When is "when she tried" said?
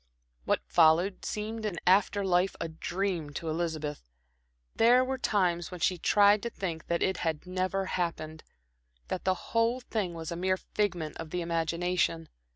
5.69-6.41